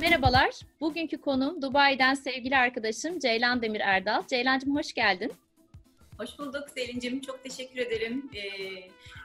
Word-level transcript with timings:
Merhabalar. 0.00 0.50
Bugünkü 0.80 1.20
konuğum 1.20 1.62
Dubai'den 1.62 2.14
sevgili 2.14 2.56
arkadaşım 2.56 3.18
Ceylan 3.18 3.62
Demir 3.62 3.80
Erdal. 3.80 4.26
Ceylancığım 4.26 4.76
hoş 4.76 4.92
geldin. 4.92 5.32
Hoş 6.18 6.38
bulduk 6.38 6.70
Selin'cim. 6.74 7.20
Çok 7.20 7.44
teşekkür 7.44 7.78
ederim 7.80 8.30
ee, 8.34 8.40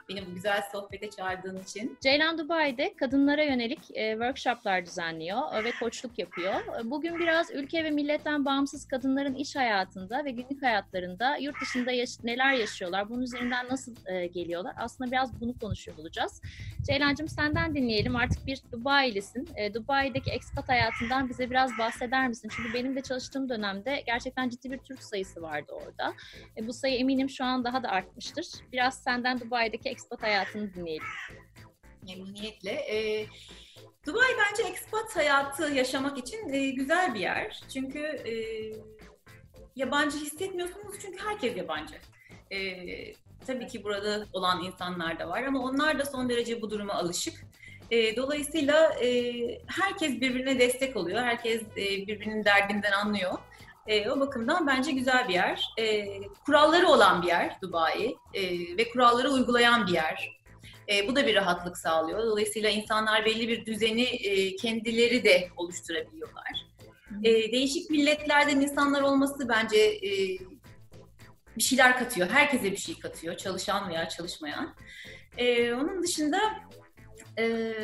beni 0.08 0.26
bu 0.26 0.34
güzel 0.34 0.62
sohbete 0.72 1.10
çağırdığın 1.10 1.62
için. 1.62 1.98
Ceylan 2.00 2.38
Dubai'de 2.38 2.94
kadınlara 2.96 3.42
yönelik 3.44 3.80
e, 3.94 4.10
workshoplar 4.12 4.86
düzenliyor 4.86 5.64
ve 5.64 5.70
koçluk 5.80 6.18
yapıyor. 6.18 6.54
Bugün 6.84 7.18
biraz 7.18 7.50
ülke 7.50 7.84
ve 7.84 7.90
milletten 7.90 8.44
bağımsız 8.44 8.88
kadınların 8.88 9.34
iş 9.34 9.56
hayatında 9.56 10.24
ve 10.24 10.30
günlük 10.30 10.62
hayatlarında 10.62 11.36
yurt 11.36 11.60
dışında 11.60 11.92
yaş- 11.92 12.24
neler 12.24 12.52
yaşıyorlar, 12.52 13.08
bunun 13.08 13.22
üzerinden 13.22 13.68
nasıl 13.68 13.94
e, 14.06 14.26
geliyorlar? 14.26 14.74
Aslında 14.78 15.10
biraz 15.10 15.40
bunu 15.40 15.58
konuşuyor 15.58 15.98
olacağız. 15.98 16.42
Ceylancığım 16.86 17.28
senden 17.28 17.74
dinleyelim. 17.74 18.16
Artık 18.16 18.46
bir 18.46 18.60
Dubai'lisin. 18.72 19.48
E, 19.56 19.74
Dubai'deki 19.74 20.30
expat 20.30 20.68
hayatından 20.68 21.28
bize 21.28 21.50
biraz 21.50 21.70
bahseder 21.78 22.28
misin? 22.28 22.48
Çünkü 22.56 22.74
benim 22.74 22.96
de 22.96 23.00
çalıştığım 23.02 23.48
dönemde 23.48 24.02
gerçekten 24.06 24.48
ciddi 24.48 24.70
bir 24.70 24.78
Türk 24.78 25.02
sayısı 25.02 25.42
vardı 25.42 25.72
orada. 25.72 26.12
E, 26.56 26.66
bu 26.66 26.72
sayı 26.72 26.96
eminim 26.98 27.30
şu 27.30 27.44
an 27.44 27.64
daha 27.64 27.82
da 27.82 27.88
artmıştır. 27.88 28.46
Biraz 28.72 28.94
senden 29.02 29.40
Dubai'deki 29.40 29.95
expat 29.96 30.22
hayatını 30.22 30.74
dinleyelim. 30.74 31.06
Memnuniyetle. 32.02 32.70
Ee, 32.70 33.26
Dubai 34.06 34.36
bence 34.38 34.62
expat 34.62 35.16
hayatı 35.16 35.72
yaşamak 35.72 36.18
için 36.18 36.52
e, 36.52 36.70
güzel 36.70 37.14
bir 37.14 37.20
yer. 37.20 37.60
Çünkü 37.72 37.98
e, 38.00 38.32
yabancı 39.76 40.18
hissetmiyorsunuz 40.18 40.96
çünkü 41.02 41.24
herkes 41.24 41.56
yabancı. 41.56 41.94
E, 42.50 42.58
tabii 43.46 43.66
ki 43.66 43.84
burada 43.84 44.26
olan 44.32 44.64
insanlar 44.64 45.18
da 45.18 45.28
var 45.28 45.42
ama 45.42 45.60
onlar 45.62 45.98
da 45.98 46.04
son 46.04 46.28
derece 46.28 46.62
bu 46.62 46.70
duruma 46.70 46.94
alışık. 46.94 47.34
E, 47.90 48.16
dolayısıyla 48.16 48.94
e, 48.94 49.08
herkes 49.66 50.20
birbirine 50.20 50.58
destek 50.58 50.96
oluyor. 50.96 51.22
Herkes 51.22 51.62
e, 51.62 52.06
birbirinin 52.06 52.44
derdinden 52.44 52.92
anlıyor. 52.92 53.38
E, 53.86 54.10
o 54.10 54.20
bakımdan 54.20 54.66
bence 54.66 54.92
güzel 54.92 55.28
bir 55.28 55.34
yer. 55.34 55.68
E, 55.78 56.06
kuralları 56.46 56.88
olan 56.88 57.22
bir 57.22 57.26
yer 57.26 57.56
Dubai 57.62 58.16
e, 58.34 58.42
ve 58.76 58.90
kuralları 58.90 59.30
uygulayan 59.30 59.86
bir 59.86 59.92
yer. 59.92 60.36
E, 60.88 61.08
bu 61.08 61.16
da 61.16 61.26
bir 61.26 61.34
rahatlık 61.34 61.78
sağlıyor. 61.78 62.22
Dolayısıyla 62.22 62.70
insanlar 62.70 63.24
belli 63.24 63.48
bir 63.48 63.66
düzeni 63.66 64.02
e, 64.02 64.56
kendileri 64.56 65.24
de 65.24 65.48
oluşturabiliyorlar. 65.56 66.66
E, 67.24 67.52
değişik 67.52 67.90
milletlerden 67.90 68.60
insanlar 68.60 69.02
olması 69.02 69.48
bence 69.48 69.78
e, 69.78 70.38
bir 71.56 71.62
şeyler 71.62 71.98
katıyor. 71.98 72.28
Herkese 72.28 72.72
bir 72.72 72.76
şey 72.76 72.98
katıyor. 72.98 73.36
Çalışan 73.36 73.88
veya 73.88 74.08
çalışmayan. 74.08 74.74
E, 75.38 75.74
onun 75.74 76.02
dışında 76.02 76.38
e, 77.38 77.76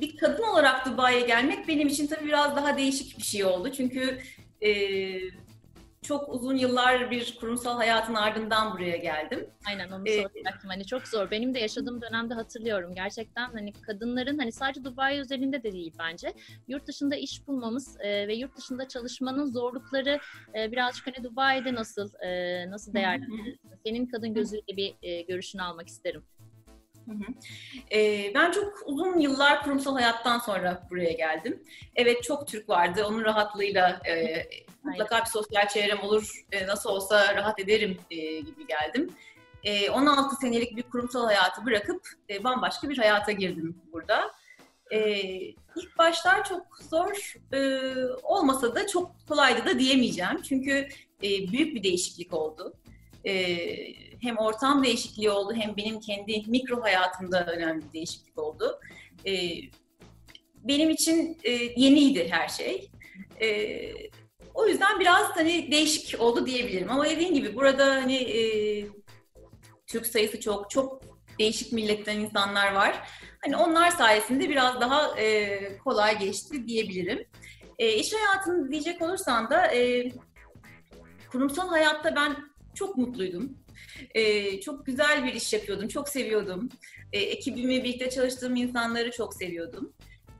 bir 0.00 0.16
kadın 0.16 0.42
olarak 0.42 0.86
Dubai'ye 0.86 1.20
gelmek 1.20 1.68
benim 1.68 1.88
için 1.88 2.06
tabii 2.06 2.26
biraz 2.26 2.56
daha 2.56 2.76
değişik 2.76 3.18
bir 3.18 3.22
şey 3.22 3.44
oldu. 3.44 3.72
Çünkü 3.72 4.18
e, 4.60 4.70
çok 6.02 6.28
uzun 6.28 6.56
yıllar 6.56 7.10
bir 7.10 7.36
kurumsal 7.40 7.76
hayatın 7.76 8.14
ardından 8.14 8.72
buraya 8.74 8.96
geldim. 8.96 9.46
Aynen 9.68 9.90
onu 9.90 10.04
soracaktım. 10.06 10.70
Hani 10.70 10.86
çok 10.86 11.08
zor. 11.08 11.30
Benim 11.30 11.54
de 11.54 11.58
yaşadığım 11.58 12.02
dönemde 12.02 12.34
hatırlıyorum. 12.34 12.94
Gerçekten 12.94 13.50
hani 13.50 13.72
kadınların 13.72 14.38
hani 14.38 14.52
sadece 14.52 14.84
Dubai 14.84 15.20
özelinde 15.20 15.62
de 15.62 15.72
değil 15.72 15.92
bence. 15.98 16.32
Yurt 16.68 16.86
dışında 16.86 17.16
iş 17.16 17.46
bulmamız 17.46 17.96
e, 18.00 18.28
ve 18.28 18.34
yurt 18.34 18.56
dışında 18.56 18.88
çalışmanın 18.88 19.46
zorlukları 19.46 20.20
e, 20.54 20.72
birazcık 20.72 21.06
hani 21.06 21.24
Dubai'de 21.24 21.74
nasıl 21.74 22.10
e, 22.24 22.70
nasıl 22.70 22.94
değerlendirilsin? 22.94 23.60
Senin 23.86 24.06
kadın 24.06 24.34
gözüyle 24.34 24.76
bir 24.76 24.94
e, 25.02 25.22
görüşünü 25.22 25.62
almak 25.62 25.88
isterim. 25.88 26.22
Hı 27.08 27.12
hı. 27.12 27.32
Ee, 27.92 28.32
ben 28.34 28.50
çok 28.50 28.82
uzun 28.86 29.18
yıllar 29.18 29.62
kurumsal 29.62 29.94
hayattan 29.94 30.38
sonra 30.38 30.86
buraya 30.90 31.12
geldim. 31.12 31.62
Evet 31.96 32.22
çok 32.22 32.48
Türk 32.48 32.68
vardı. 32.68 33.04
Onun 33.08 33.24
rahatlığıyla 33.24 34.00
e, 34.08 34.44
mutlaka 34.82 35.20
bir 35.20 35.30
sosyal 35.30 35.68
çevrem 35.68 36.00
olur. 36.00 36.44
E, 36.52 36.66
nasıl 36.66 36.90
olsa 36.90 37.34
rahat 37.34 37.60
ederim 37.60 37.98
e, 38.10 38.16
gibi 38.40 38.66
geldim. 38.66 39.10
E, 39.64 39.90
16 39.90 40.36
senelik 40.36 40.76
bir 40.76 40.82
kurumsal 40.82 41.24
hayatı 41.26 41.64
bırakıp 41.64 42.08
e, 42.30 42.44
bambaşka 42.44 42.88
bir 42.88 42.98
hayata 42.98 43.32
girdim 43.32 43.82
burada. 43.92 44.30
E, 44.90 45.20
ilk 45.76 45.98
başlar 45.98 46.44
çok 46.44 46.66
zor 46.90 47.34
e, 47.52 47.58
olmasa 48.22 48.74
da 48.74 48.86
çok 48.86 49.14
kolaydı 49.28 49.66
da 49.66 49.78
diyemeyeceğim. 49.78 50.42
Çünkü 50.42 50.88
e, 51.22 51.28
büyük 51.52 51.74
bir 51.74 51.82
değişiklik 51.82 52.34
oldu. 52.34 52.74
E, 53.24 53.32
hem 54.20 54.36
ortam 54.36 54.84
değişikliği 54.84 55.30
oldu 55.30 55.54
hem 55.56 55.76
benim 55.76 56.00
kendi 56.00 56.42
mikro 56.46 56.82
hayatımda 56.82 57.46
önemli 57.46 57.84
bir 57.88 57.92
değişiklik 57.92 58.38
oldu. 58.38 58.80
E, 59.26 59.32
benim 60.54 60.90
için 60.90 61.38
e, 61.44 61.50
yeniydi 61.52 62.28
her 62.30 62.48
şey. 62.48 62.90
E, 63.40 63.78
o 64.54 64.66
yüzden 64.66 65.00
biraz 65.00 65.36
hani 65.36 65.70
değişik 65.70 66.20
oldu 66.20 66.46
diyebilirim. 66.46 66.90
Ama 66.90 67.04
dediğim 67.06 67.34
gibi 67.34 67.56
burada 67.56 67.86
hani 67.86 68.16
e, 68.16 68.40
Türk 69.86 70.06
sayısı 70.06 70.40
çok, 70.40 70.70
çok 70.70 71.02
değişik 71.38 71.72
milletten 71.72 72.20
insanlar 72.20 72.72
var. 72.72 73.08
Hani 73.44 73.56
onlar 73.56 73.90
sayesinde 73.90 74.48
biraz 74.48 74.80
daha 74.80 75.20
e, 75.20 75.78
kolay 75.78 76.18
geçti 76.18 76.66
diyebilirim. 76.66 77.26
E, 77.78 77.94
iş 77.94 78.12
hayatını 78.12 78.70
diyecek 78.70 79.02
olursan 79.02 79.50
da 79.50 79.66
e, 79.66 80.12
kurumsal 81.32 81.68
hayatta 81.68 82.16
ben 82.16 82.36
çok 82.74 82.96
mutluydum. 82.96 83.58
Ee, 84.14 84.60
çok 84.60 84.86
güzel 84.86 85.24
bir 85.24 85.32
iş 85.32 85.52
yapıyordum, 85.52 85.88
çok 85.88 86.08
seviyordum. 86.08 86.68
Ee, 87.12 87.20
ekibimi, 87.20 87.84
birlikte 87.84 88.10
çalıştığım 88.10 88.56
insanları 88.56 89.10
çok 89.10 89.34
seviyordum. 89.34 89.92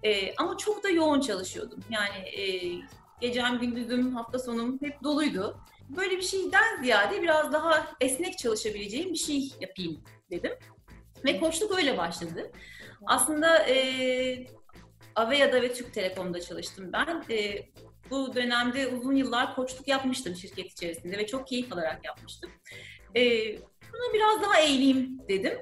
Ee, 0.03 0.35
ama 0.37 0.57
çok 0.57 0.85
da 0.85 0.89
yoğun 0.89 1.21
çalışıyordum. 1.21 1.81
Yani 1.91 2.29
e, 2.29 2.43
gecem, 3.21 3.59
gündüzüm, 3.59 4.15
hafta 4.15 4.39
sonum 4.39 4.79
hep 4.83 5.03
doluydu. 5.03 5.61
Böyle 5.89 6.17
bir 6.17 6.23
şeyden 6.23 6.83
ziyade 6.83 7.23
biraz 7.23 7.53
daha 7.53 7.97
esnek 8.01 8.39
çalışabileceğim 8.39 9.13
bir 9.13 9.19
şey 9.19 9.53
yapayım 9.61 10.05
dedim. 10.31 10.53
Ve 11.25 11.41
koçluk 11.41 11.79
öyle 11.79 11.99
başladı. 11.99 12.51
Aslında 13.07 13.69
e, 13.69 14.47
Avea'da 15.17 15.63
ve 15.63 15.73
Türk 15.73 15.95
Telekom'da 15.95 16.41
çalıştım 16.41 16.91
ben. 16.93 17.25
E, 17.31 17.69
bu 18.11 18.35
dönemde 18.35 18.87
uzun 18.87 19.17
yıllar 19.17 19.55
koçluk 19.55 19.89
yapmıştım 19.89 20.37
şirket 20.37 20.73
içerisinde 20.73 21.19
ve 21.19 21.27
çok 21.27 21.47
keyif 21.47 21.73
alarak 21.73 22.05
yapmıştım. 22.05 22.51
E, 23.17 23.23
buna 23.93 24.15
biraz 24.15 24.43
daha 24.43 24.61
eğileyim 24.61 25.21
dedim 25.29 25.59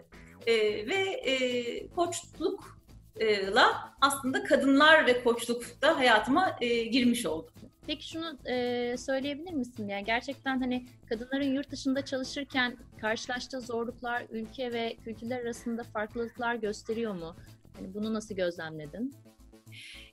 e, 0.47 0.55
ve 0.87 1.11
e, 1.11 1.89
koçlukla 1.89 3.95
aslında 4.01 4.45
kadınlar 4.45 5.07
ve 5.07 5.25
koçluk 5.25 5.83
da 5.83 5.99
hayatıma 5.99 6.57
e, 6.61 6.85
girmiş 6.85 7.27
oldu. 7.27 7.51
Peki 7.87 8.09
şunu 8.09 8.39
e, 8.49 8.97
söyleyebilir 8.99 9.53
misin? 9.53 9.89
Yani 9.89 10.05
gerçekten 10.05 10.61
hani 10.61 10.87
kadınların 11.09 11.55
yurt 11.55 11.71
dışında 11.71 12.05
çalışırken 12.05 12.77
karşılaştığı 13.01 13.61
zorluklar 13.61 14.23
ülke 14.31 14.73
ve 14.73 14.97
kültürler 15.05 15.41
arasında 15.41 15.83
farklılıklar 15.83 16.55
gösteriyor 16.55 17.15
mu? 17.15 17.37
Yani 17.79 17.95
bunu 17.95 18.15
nasıl 18.15 18.35
gözlemledin? 18.35 19.15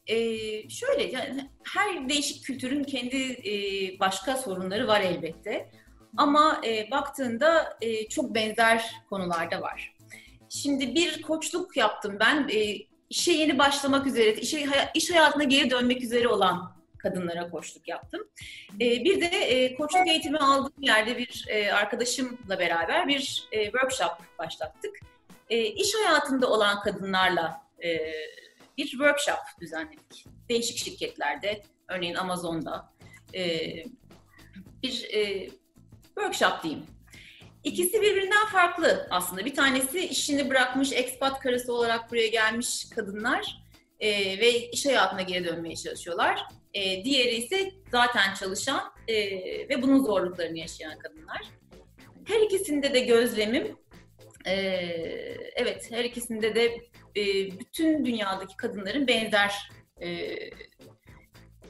Ee, 0.07 0.69
şöyle 0.69 1.03
yani 1.03 1.50
her 1.63 2.09
değişik 2.09 2.44
kültürün 2.44 2.83
kendi 2.83 3.17
e, 3.17 3.53
başka 4.00 4.38
sorunları 4.38 4.88
var 4.88 5.01
elbette. 5.01 5.69
Ama 6.18 6.62
e, 6.66 6.91
baktığında 6.91 7.78
e, 7.81 8.07
çok 8.09 8.35
benzer 8.35 8.91
konularda 9.09 9.62
var. 9.62 9.94
Şimdi 10.50 10.96
bir 10.96 11.22
koçluk 11.22 11.78
yaptım 11.78 12.18
ben. 12.19 12.50
E, 12.53 12.78
işe 13.09 13.31
yeni 13.31 13.57
başlamak 13.57 14.07
üzere, 14.07 14.34
işe, 14.34 14.69
iş 14.94 15.12
hayatına 15.12 15.44
geri 15.44 15.69
dönmek 15.69 16.03
üzere 16.03 16.28
olan 16.28 16.74
kadınlara 16.97 17.50
koçluk 17.50 17.88
yaptım. 17.88 18.28
E, 18.81 19.03
bir 19.03 19.22
de 19.22 19.25
e, 19.25 19.75
koçluk 19.75 20.07
eğitimi 20.07 20.38
aldığım 20.38 20.81
yerde 20.81 21.18
bir 21.18 21.46
e, 21.47 21.74
arkadaşımla 21.74 22.59
beraber 22.59 23.07
bir 23.07 23.47
e, 23.51 23.63
workshop 23.63 24.12
başlattık. 24.40 25.00
E, 25.50 25.63
iş 25.63 25.95
hayatında 25.95 26.50
olan 26.50 26.81
kadınlarla 26.81 27.62
e, 27.84 27.97
bir 28.78 28.88
workshop 28.88 29.39
düzenledik. 29.62 30.25
Değişik 30.50 30.77
şirketlerde, 30.77 31.62
örneğin 31.88 32.15
Amazon'da 32.15 32.89
e, 33.33 33.74
bir 34.83 35.10
e, 35.13 35.50
workshop 36.15 36.63
diyeyim. 36.63 36.86
İkisi 37.63 38.01
birbirinden 38.01 38.45
farklı 38.51 39.07
aslında. 39.10 39.45
Bir 39.45 39.56
tanesi 39.56 40.00
işini 40.00 40.50
bırakmış, 40.50 40.92
expat 40.94 41.39
karısı 41.39 41.74
olarak 41.74 42.12
buraya 42.12 42.27
gelmiş 42.27 42.89
kadınlar 42.95 43.63
e, 44.00 44.39
ve 44.39 44.69
iş 44.69 44.86
hayatına 44.86 45.21
geri 45.21 45.45
dönmeye 45.45 45.75
çalışıyorlar. 45.75 46.39
E, 46.74 47.04
diğeri 47.04 47.36
ise 47.36 47.71
zaten 47.92 48.33
çalışan 48.33 48.94
e, 49.07 49.15
ve 49.69 49.81
bunun 49.81 50.04
zorluklarını 50.04 50.57
yaşayan 50.57 51.00
kadınlar. 51.00 51.42
Her 52.25 52.39
ikisinde 52.39 52.94
de 52.94 53.00
gözlemim, 53.00 53.77
e, 54.45 54.54
evet 55.56 55.92
her 55.92 56.04
ikisinde 56.04 56.56
de 56.56 56.65
e, 57.15 57.24
bütün 57.60 58.06
dünyadaki 58.06 58.57
kadınların 58.57 59.07
benzer 59.07 59.54
e, 60.01 60.38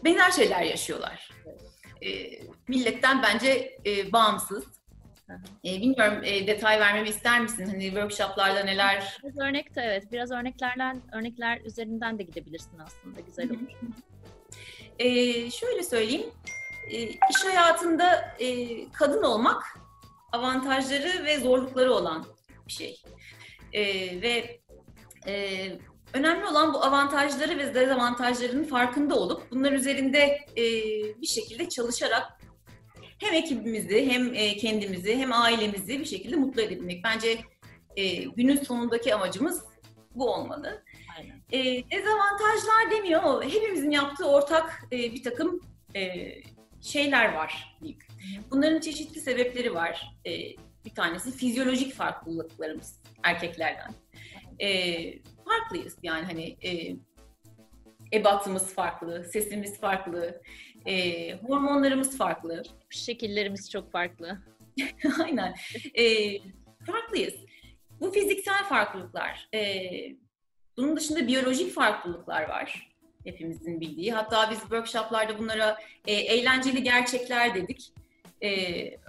benzer 0.03 0.31
şeyler 0.31 0.61
yaşıyorlar. 0.61 1.29
E, 2.05 2.39
milletten 2.67 3.23
bence 3.23 3.77
e, 3.85 4.11
bağımsız. 4.11 4.63
E, 5.65 5.81
bilmiyorum 5.81 6.21
e, 6.23 6.47
detay 6.47 6.79
vermemi 6.79 7.09
ister 7.09 7.41
misin? 7.41 7.65
Hani 7.65 7.83
workshoplarda 7.83 8.63
neler? 8.63 9.17
Biraz 9.23 9.37
örnek 9.39 9.75
de 9.75 9.81
evet. 9.81 10.11
Biraz 10.11 10.31
örneklerden 10.31 11.01
örnekler 11.11 11.61
üzerinden 11.61 12.19
de 12.19 12.23
gidebilirsin 12.23 12.79
aslında. 12.79 13.19
Güzel 13.19 13.49
olur. 13.49 13.93
E, 14.99 15.07
şöyle 15.51 15.83
söyleyeyim. 15.83 16.29
E, 16.91 17.03
iş 17.03 17.43
hayatında 17.45 18.35
e, 18.39 18.67
kadın 18.91 19.23
olmak 19.23 19.63
avantajları 20.31 21.25
ve 21.25 21.39
zorlukları 21.39 21.93
olan 21.93 22.25
bir 22.67 22.73
şey. 22.73 23.01
E, 23.73 23.81
ve 24.21 24.59
e, 25.27 25.71
önemli 26.13 26.45
olan 26.45 26.73
bu 26.73 26.83
avantajları 26.83 27.57
ve 27.57 27.73
dezavantajlarının 27.73 28.63
farkında 28.63 29.15
olup 29.15 29.51
bunlar 29.51 29.71
üzerinde 29.71 30.19
e, 30.57 30.63
bir 31.21 31.27
şekilde 31.27 31.69
çalışarak 31.69 32.23
hem 33.17 33.33
ekibimizi 33.33 34.11
hem 34.11 34.33
e, 34.33 34.57
kendimizi 34.57 35.17
hem 35.17 35.33
ailemizi 35.33 35.99
bir 35.99 36.05
şekilde 36.05 36.35
mutlu 36.35 36.61
edebilmek. 36.61 37.03
Bence 37.03 37.39
e, 37.95 38.23
günün 38.23 38.55
sonundaki 38.55 39.15
amacımız 39.15 39.63
bu 40.15 40.33
olmalı. 40.33 40.83
Aynen. 41.17 41.41
E, 41.51 41.89
dezavantajlar 41.91 42.91
demiyor 42.91 43.23
ama 43.23 43.43
hepimizin 43.43 43.91
yaptığı 43.91 44.29
ortak 44.29 44.83
e, 44.91 44.97
bir 44.97 45.23
takım 45.23 45.61
e, 45.95 46.31
şeyler 46.81 47.33
var. 47.33 47.77
Bunların 48.51 48.79
çeşitli 48.79 49.21
sebepleri 49.21 49.73
var. 49.73 50.15
E, 50.25 50.31
bir 50.85 50.95
tanesi 50.95 51.31
fizyolojik 51.31 51.93
farklılıklarımız 51.93 53.01
erkeklerden. 53.23 53.93
E, 54.59 54.69
farklıyız 55.53 55.97
yani 56.03 56.25
hani 56.25 56.57
e, 56.63 56.95
ebatımız 58.13 58.73
farklı, 58.73 59.23
sesimiz 59.23 59.79
farklı, 59.79 60.41
e, 60.85 61.33
hormonlarımız 61.33 62.17
farklı. 62.17 62.63
Şekillerimiz 62.89 63.71
çok 63.71 63.91
farklı. 63.91 64.37
Aynen. 65.23 65.55
E, 65.93 66.37
farklıyız. 66.85 67.33
Bu 67.99 68.11
fiziksel 68.11 68.63
farklılıklar. 68.63 69.49
E, 69.53 69.91
bunun 70.77 70.97
dışında 70.97 71.27
biyolojik 71.27 71.73
farklılıklar 71.73 72.49
var. 72.49 72.91
Hepimizin 73.23 73.81
bildiği. 73.81 74.13
Hatta 74.13 74.51
biz 74.51 74.59
workshoplarda 74.59 75.39
bunlara 75.39 75.77
e, 76.07 76.13
eğlenceli 76.13 76.83
gerçekler 76.83 77.55
dedik. 77.55 77.93
E, 78.41 78.49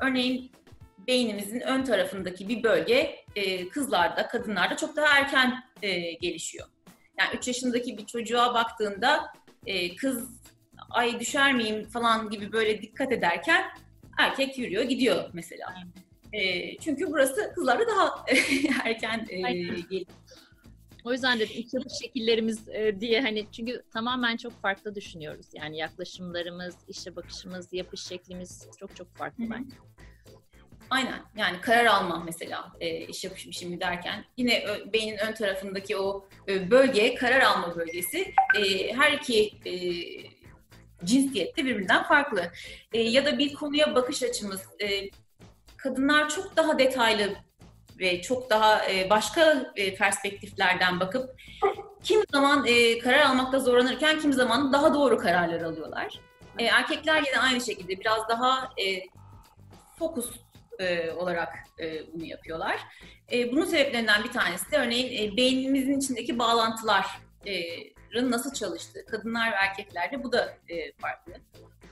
örneğin 0.03 0.53
beynimizin 1.07 1.61
ön 1.61 1.85
tarafındaki 1.85 2.49
bir 2.49 2.63
bölge 2.63 3.25
e, 3.37 3.69
kızlarda, 3.69 4.29
kadınlarda 4.29 4.77
çok 4.77 4.97
daha 4.97 5.19
erken 5.19 5.65
e, 5.83 6.13
gelişiyor. 6.13 6.67
Yani 7.19 7.37
3 7.37 7.49
yaşındaki 7.49 7.99
bir 7.99 8.07
çocuğa 8.07 8.55
baktığında 8.55 9.33
e, 9.67 9.97
kız 9.97 10.41
ay 10.91 11.21
düşer 11.21 11.55
miyim 11.55 11.85
falan 11.85 12.31
gibi 12.31 12.53
böyle 12.53 12.83
dikkat 12.83 13.13
ederken 13.13 13.65
erkek 14.19 14.59
yürüyor 14.59 14.83
gidiyor 14.83 15.31
mesela. 15.33 15.75
E, 16.33 16.77
çünkü 16.79 17.07
burası 17.07 17.53
kızlarda 17.55 17.87
daha 17.87 18.25
erken 18.85 19.27
e, 19.29 19.41
geliyor. 19.41 20.07
O 21.05 21.13
yüzden 21.13 21.41
dedim 21.41 21.57
iç 21.57 21.75
yapı 21.75 21.89
şekillerimiz 22.03 22.69
e, 22.69 23.01
diye 23.01 23.21
hani 23.21 23.47
çünkü 23.53 23.83
tamamen 23.93 24.37
çok 24.37 24.63
farklı 24.63 24.95
düşünüyoruz. 24.95 25.47
Yani 25.53 25.77
yaklaşımlarımız, 25.79 26.75
işe 26.89 27.17
bakışımız, 27.17 27.73
yapış 27.73 28.01
şeklimiz 28.01 28.69
çok 28.81 28.97
çok 28.97 29.15
farklı 29.15 29.45
bence. 29.51 29.77
Aynen. 30.91 31.23
Yani 31.37 31.61
karar 31.61 31.85
alma 31.85 32.23
mesela 32.25 32.73
e, 32.81 33.01
iş 33.01 33.25
yapışmışım 33.25 33.81
derken 33.81 34.25
yine 34.37 34.65
ö, 34.67 34.93
beynin 34.93 35.19
ön 35.19 35.33
tarafındaki 35.33 35.97
o 35.97 36.29
e, 36.49 36.71
bölge, 36.71 37.15
karar 37.15 37.41
alma 37.41 37.77
bölgesi 37.77 38.35
e, 38.59 38.93
her 38.93 39.13
iki 39.13 39.53
e, 39.67 39.75
cinsiyette 41.05 41.65
birbirinden 41.65 42.03
farklı. 42.03 42.53
E, 42.93 43.01
ya 43.03 43.25
da 43.25 43.39
bir 43.39 43.55
konuya 43.55 43.95
bakış 43.95 44.23
açımız. 44.23 44.61
E, 44.81 45.11
kadınlar 45.77 46.29
çok 46.29 46.57
daha 46.57 46.79
detaylı 46.79 47.35
ve 47.99 48.23
çok 48.23 48.51
daha 48.51 48.91
e, 48.91 49.11
başka 49.11 49.73
e, 49.77 49.95
perspektiflerden 49.95 51.01
bakıp 51.01 51.41
kim 52.03 52.21
zaman 52.33 52.67
e, 52.67 52.99
karar 52.99 53.21
almakta 53.21 53.59
zorlanırken 53.59 54.21
kim 54.21 54.33
zaman 54.33 54.73
daha 54.73 54.95
doğru 54.95 55.19
kararlar 55.19 55.61
alıyorlar. 55.61 56.21
E, 56.59 56.65
erkekler 56.65 57.23
yine 57.27 57.39
aynı 57.39 57.61
şekilde 57.61 58.01
biraz 58.01 58.29
daha 58.29 58.65
e, 58.65 59.03
fokus 59.99 60.31
e, 60.79 61.11
olarak 61.11 61.55
e, 61.81 62.13
bunu 62.13 62.25
yapıyorlar. 62.25 62.81
E, 63.33 63.53
bunun 63.53 63.65
sebeplerinden 63.65 64.25
bir 64.25 64.33
tanesi 64.33 64.73
de 64.73 64.79
örneğin 64.79 65.33
e, 65.33 65.37
beynimizin 65.37 65.99
içindeki 65.99 66.39
bağlantıların 66.39 68.31
nasıl 68.31 68.53
çalıştığı. 68.53 69.07
Kadınlar 69.07 69.53
ve 69.53 69.55
erkeklerde 69.55 70.25
bu 70.25 70.33
da 70.33 70.59
e, 70.69 70.93
farklı. 70.93 71.33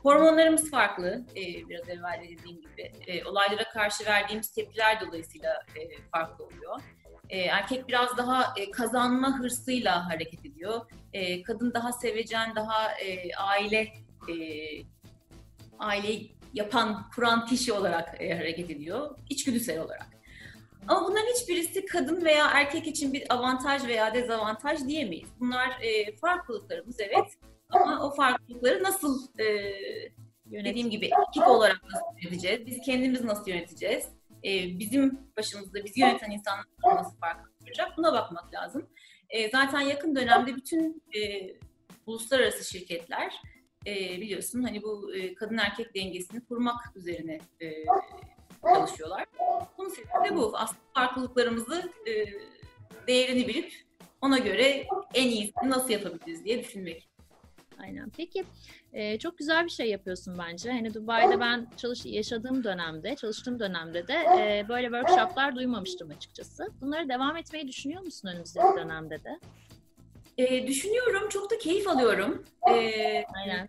Hormonlarımız 0.03 0.71
farklı, 0.71 1.25
e, 1.37 1.69
biraz 1.69 1.89
evvel 1.89 2.21
de 2.23 2.39
dediğim 2.39 2.61
gibi. 2.61 2.93
E, 3.07 3.25
olaylara 3.25 3.69
karşı 3.69 4.07
verdiğimiz 4.07 4.51
tepkiler 4.51 5.01
dolayısıyla 5.01 5.63
e, 5.77 6.03
farklı 6.13 6.45
oluyor. 6.45 6.81
E, 7.31 7.41
erkek 7.41 7.89
biraz 7.89 8.17
daha 8.17 8.55
e, 8.57 8.71
kazanma 8.71 9.39
hırsıyla 9.39 10.11
hareket 10.11 10.47
ediyor. 10.47 10.81
E, 11.13 11.43
kadın 11.43 11.75
daha 11.75 11.93
sevecen, 11.93 12.57
daha 12.57 12.93
e, 12.93 13.35
aile 13.35 13.93
e, 14.29 14.35
aileyi 15.79 16.37
yapan, 16.55 17.11
kuran 17.15 17.47
kişi 17.47 17.73
olarak 17.73 18.21
e, 18.21 18.37
hareket 18.37 18.71
ediyor, 18.71 19.19
içgüdüsel 19.29 19.81
olarak. 19.81 20.09
Ama 20.89 21.09
bunların 21.09 21.33
hiçbirisi 21.35 21.87
kadın 21.87 22.25
veya 22.25 22.47
erkek 22.51 22.87
için 22.87 23.13
bir 23.13 23.35
avantaj 23.35 23.85
veya 23.87 24.15
dezavantaj 24.15 24.87
diyemeyiz. 24.87 25.29
Bunlar 25.41 25.69
e, 25.83 26.17
farklılıklarımız 26.17 27.01
evet 27.01 27.27
ama 27.71 28.07
o 28.07 28.15
farklılıkları 28.15 28.83
nasıl 28.83 29.29
e, 29.39 29.45
dediğim 30.53 30.91
gibi 30.91 31.11
ekip 31.29 31.49
olarak 31.49 31.83
nasıl 31.85 32.07
yöneteceğiz, 32.23 32.67
biz 32.67 32.81
kendimiz 32.81 33.25
nasıl 33.25 33.51
yöneteceğiz, 33.51 34.05
e, 34.45 34.79
bizim 34.79 35.21
başımızda 35.37 35.85
bizi 35.85 36.01
yöneten 36.01 36.31
insanlar 36.31 36.65
nasıl 36.85 37.17
farklı 37.17 37.51
olacak 37.63 37.89
buna 37.97 38.13
bakmak 38.13 38.55
lazım. 38.55 38.89
E, 39.31 39.51
zaten 39.51 39.81
yakın 39.81 40.17
dönemde 40.17 40.57
bütün 40.57 41.03
e, 41.17 41.21
uluslararası 42.07 42.71
şirketler 42.71 43.33
e, 43.87 44.21
biliyorsun 44.21 44.63
hani 44.63 44.83
bu 44.83 45.15
e, 45.15 45.35
kadın 45.35 45.59
erkek 45.59 45.95
dengesini 45.95 46.45
kurmak 46.45 46.97
üzerine 46.97 47.41
e, 47.61 47.85
çalışıyorlar. 48.75 49.25
Bunun 49.79 49.89
sebebi 49.89 50.31
de 50.31 50.37
bu. 50.37 50.57
Aslında 50.57 50.81
farklılıklarımızı 50.95 51.93
e, 52.07 52.13
değerini 53.07 53.49
bilip 53.49 53.73
ona 54.21 54.39
göre 54.39 54.87
en 55.15 55.29
iyisini 55.29 55.71
nasıl 55.71 55.91
yapabiliriz 55.91 56.45
diye 56.45 56.65
düşünmek. 56.65 57.09
Aynen. 57.83 58.11
Peki 58.17 58.45
e, 58.93 59.19
çok 59.19 59.39
güzel 59.39 59.65
bir 59.65 59.71
şey 59.71 59.91
yapıyorsun 59.91 60.39
bence. 60.39 60.71
Hani 60.73 60.95
Dubai'de 60.95 61.41
ben 61.41 61.67
çalış 61.77 62.07
yaşadığım 62.07 62.65
dönemde, 62.65 63.17
çalıştığım 63.17 63.61
dönemde 63.61 64.09
de 64.09 64.15
e, 64.15 64.67
böyle 64.69 64.87
workshoplar 64.87 65.57
duymamıştım 65.57 66.11
açıkçası. 66.11 66.67
Bunları 66.81 67.09
devam 67.09 67.37
etmeyi 67.37 67.69
düşünüyor 67.69 68.03
musun 68.03 68.29
önümüzdeki 68.29 68.67
dönemde 68.77 69.25
de? 69.25 69.39
E, 70.43 70.67
düşünüyorum, 70.67 71.29
çok 71.29 71.51
da 71.51 71.59
keyif 71.59 71.89
alıyorum. 71.89 72.45
E, 72.69 72.75
Aynen. 73.35 73.69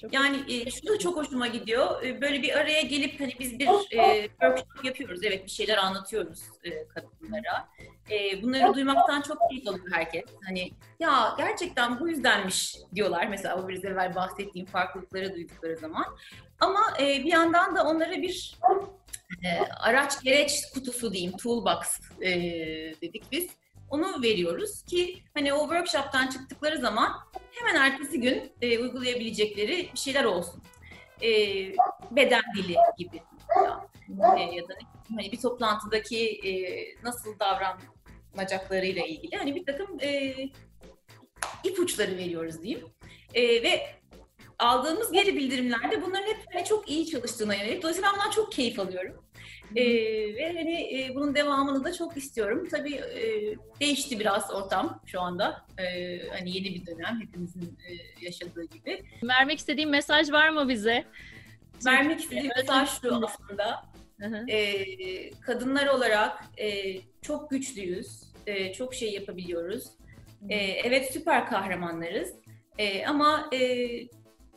Çok 0.00 0.12
yani 0.12 0.36
e, 0.48 0.70
şu 0.70 0.86
da 0.86 0.98
çok 0.98 1.16
hoşuma 1.16 1.46
gidiyor. 1.46 2.02
E, 2.02 2.20
böyle 2.20 2.42
bir 2.42 2.58
araya 2.58 2.82
gelip 2.82 3.20
hani 3.20 3.34
biz 3.40 3.58
bir 3.58 3.68
e, 3.98 4.28
workshop 4.28 4.84
yapıyoruz. 4.84 5.20
Evet 5.24 5.44
bir 5.44 5.50
şeyler 5.50 5.76
anlatıyoruz 5.76 6.40
e, 6.64 6.88
kadınlara. 6.88 7.68
E, 8.10 8.42
bunları 8.42 8.74
duymaktan 8.74 9.22
çok 9.22 9.38
keyif 9.50 9.68
alıyor 9.68 9.86
herkes. 9.92 10.24
Hani 10.44 10.70
ya 11.00 11.34
gerçekten 11.38 12.00
bu 12.00 12.08
yüzdenmiş 12.08 12.76
diyorlar. 12.94 13.26
Mesela 13.26 13.62
o 13.64 13.68
biraz 13.68 13.84
evvel 13.84 14.14
bahsettiğim 14.14 14.66
farklılıkları 14.66 15.34
duydukları 15.34 15.76
zaman. 15.76 16.04
Ama 16.60 16.80
e, 17.00 17.24
bir 17.24 17.32
yandan 17.32 17.76
da 17.76 17.84
onlara 17.84 18.22
bir 18.22 18.58
e, 19.44 19.48
araç 19.80 20.22
gereç 20.22 20.52
kutusu 20.74 21.12
diyeyim, 21.12 21.36
toolbox 21.36 22.00
e, 22.20 22.30
dedik 23.02 23.32
biz 23.32 23.48
onu 23.90 24.22
veriyoruz 24.22 24.82
ki 24.82 25.22
hani 25.34 25.52
o 25.52 25.60
workshop'tan 25.60 26.26
çıktıkları 26.26 26.78
zaman 26.78 27.12
hemen 27.50 27.80
ertesi 27.80 28.20
gün 28.20 28.52
e, 28.62 28.78
uygulayabilecekleri 28.78 29.90
bir 29.94 29.98
şeyler 29.98 30.24
olsun. 30.24 30.62
E, 31.22 31.30
beden 32.10 32.42
dili 32.56 32.76
gibi 32.98 33.22
e, 34.38 34.42
ya 34.42 34.68
da 34.68 34.74
hani 35.16 35.32
bir 35.32 35.40
toplantıdaki 35.40 36.28
e, 36.28 36.52
nasıl 37.02 37.34
davranacaklarıyla 37.38 39.06
ilgili 39.06 39.36
hani 39.36 39.54
bir 39.54 39.66
takım 39.66 40.00
e, 40.00 40.34
ipuçları 41.64 42.16
veriyoruz 42.16 42.62
diyeyim. 42.62 42.86
E, 43.34 43.62
ve 43.62 43.86
aldığımız 44.58 45.12
geri 45.12 45.36
bildirimlerde 45.36 46.02
bunların 46.02 46.26
hep 46.26 46.36
hani 46.52 46.64
çok 46.64 46.90
iyi 46.90 47.06
çalıştığına 47.06 47.54
yönelik. 47.54 47.82
Dolayısıyla 47.82 48.10
ben 48.10 48.18
bundan 48.18 48.30
çok 48.30 48.52
keyif 48.52 48.78
alıyorum. 48.78 49.24
E, 49.76 49.84
ve 50.34 50.52
hani 50.56 51.00
e, 51.00 51.14
bunun 51.14 51.34
devamını 51.34 51.84
da 51.84 51.92
çok 51.92 52.16
istiyorum. 52.16 52.68
Tabii 52.70 52.94
e, 52.94 53.54
değişti 53.80 54.20
biraz 54.20 54.54
ortam 54.54 55.00
şu 55.06 55.20
anda. 55.20 55.64
E, 55.78 56.18
hani 56.28 56.56
yeni 56.56 56.74
bir 56.74 56.86
dönem 56.86 57.20
hepimizin 57.20 57.78
e, 57.88 58.24
yaşadığı 58.24 58.64
gibi. 58.64 59.02
Vermek 59.22 59.58
istediğin 59.58 59.90
mesaj 59.90 60.32
var 60.32 60.48
mı 60.48 60.68
bize? 60.68 61.04
Vermek 61.86 62.20
istediğim 62.20 62.52
mesaj 62.56 63.00
şu 63.00 63.14
aslında. 63.14 63.82
E, 64.48 65.30
kadınlar 65.30 65.86
olarak 65.86 66.44
e, 66.58 66.96
çok 67.22 67.50
güçlüyüz. 67.50 68.22
E, 68.46 68.72
çok 68.72 68.94
şey 68.94 69.12
yapabiliyoruz. 69.12 69.84
E, 70.48 70.56
evet 70.56 71.12
süper 71.12 71.46
kahramanlarız. 71.46 72.34
E, 72.78 73.06
ama 73.06 73.50
e, 73.52 73.58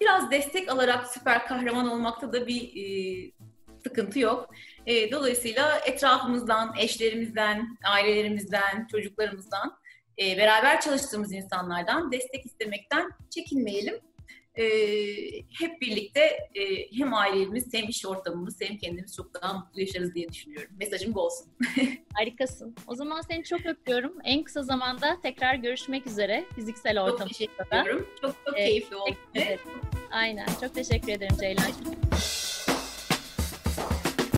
biraz 0.01 0.31
destek 0.31 0.69
alarak 0.71 1.07
süper 1.07 1.47
kahraman 1.47 1.91
olmakta 1.91 2.33
da 2.33 2.47
bir 2.47 2.61
e, 2.61 3.31
sıkıntı 3.83 4.19
yok. 4.19 4.49
E, 4.85 5.11
dolayısıyla 5.11 5.79
etrafımızdan, 5.85 6.73
eşlerimizden, 6.79 7.77
ailelerimizden, 7.83 8.87
çocuklarımızdan, 8.91 9.77
e, 10.21 10.37
beraber 10.37 10.81
çalıştığımız 10.81 11.33
insanlardan 11.33 12.11
destek 12.11 12.45
istemekten 12.45 13.11
çekinmeyelim. 13.29 13.95
E, 14.55 14.65
hep 15.59 15.81
birlikte 15.81 16.21
e, 16.55 16.91
hem 16.97 17.13
ailemiz 17.13 17.73
hem 17.73 17.89
iş 17.89 18.05
ortamımız 18.05 18.61
hem 18.61 18.77
kendimiz 18.77 19.15
çok 19.15 19.33
daha 19.33 19.53
mutlu 19.53 19.81
yaşarız 19.81 20.15
diye 20.15 20.29
düşünüyorum. 20.29 20.69
Mesajım 20.79 21.13
bu 21.15 21.21
olsun. 21.21 21.47
Harikasın. 22.13 22.75
O 22.87 22.95
zaman 22.95 23.21
seni 23.21 23.43
çok 23.43 23.65
öpüyorum. 23.65 24.13
En 24.23 24.43
kısa 24.43 24.63
zamanda 24.63 25.21
tekrar 25.21 25.55
görüşmek 25.55 26.07
üzere 26.07 26.45
fiziksel 26.55 27.01
ortamda. 27.03 27.19
Çok 27.19 27.27
teşekkür 27.27 27.65
ediyorum. 27.67 28.07
Çok 28.21 28.35
çok 28.45 28.59
ee, 28.59 28.65
keyifli 28.65 28.95
oldu. 28.95 29.15
Aynen. 30.11 30.47
Çok 30.61 30.75
teşekkür 30.75 31.11
ederim 31.11 31.35
Ceylan. 31.39 31.71